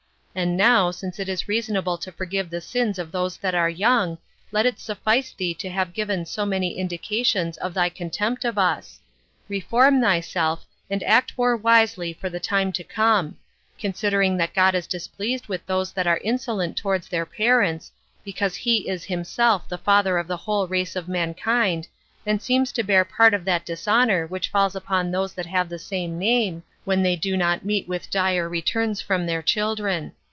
[0.33, 4.17] And now, since it is reasonable to forgive the sins of those that are young,
[4.53, 9.01] let it suffice thee to have given so many indications Of thy contempt of us;
[9.49, 13.35] reform thyself, and act more wisely for the time to come;
[13.77, 17.91] considering that God is displeased with those that are insolent towards their parents,
[18.23, 21.89] because he is himself the Father of the whole race of mankind,
[22.25, 25.77] and seems to bear part of that dishonor which falls upon those that have the
[25.77, 30.13] same name, when they do not meet with dire returns from their children.